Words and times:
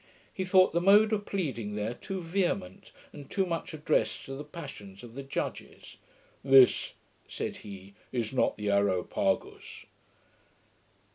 He 0.33 0.45
thought 0.45 0.73
the 0.73 0.81
mode 0.81 1.13
of 1.13 1.27
pleading 1.27 1.75
there 1.75 1.93
too 1.93 2.23
vehement, 2.23 2.91
and 3.13 3.29
too 3.29 3.45
much 3.45 3.71
addressed 3.71 4.25
to 4.25 4.33
the 4.33 4.43
passions 4.43 5.03
of 5.03 5.13
the 5.13 5.21
judges. 5.21 5.97
'This,' 6.43 6.95
said 7.27 7.57
he, 7.57 7.93
'is 8.11 8.33
not 8.33 8.57
the 8.57 8.71
Areopagus.' 8.71 9.85